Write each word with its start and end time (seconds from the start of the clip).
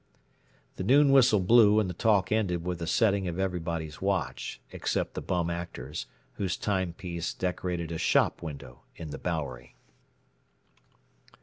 The 0.77 0.83
noon 0.83 1.11
whistle 1.11 1.39
blew 1.39 1.79
and 1.79 1.87
the 1.87 1.93
talk 1.93 2.31
ended 2.31 2.65
with 2.65 2.79
the 2.79 2.87
setting 2.87 3.27
of 3.27 3.37
everybody's 3.37 4.01
watch, 4.01 4.59
except 4.71 5.13
the 5.13 5.21
Bum 5.21 5.51
Actor's, 5.51 6.07
whose 6.37 6.57
timepiece 6.57 7.35
decorated 7.35 7.91
a 7.91 7.99
shop 7.99 8.41
window 8.41 8.81
in 8.95 9.11
the 9.11 9.19
Bowery. 9.19 9.75